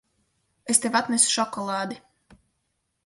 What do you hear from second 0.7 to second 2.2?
Es tev atnesu šokolādi.